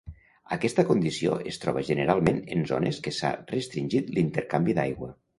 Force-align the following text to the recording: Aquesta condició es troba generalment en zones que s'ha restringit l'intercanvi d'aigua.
Aquesta 0.55 0.83
condició 0.85 1.33
es 1.51 1.59
troba 1.65 1.83
generalment 1.89 2.39
en 2.55 2.65
zones 2.71 3.01
que 3.07 3.13
s'ha 3.17 3.31
restringit 3.51 4.09
l'intercanvi 4.17 4.77
d'aigua. 4.79 5.11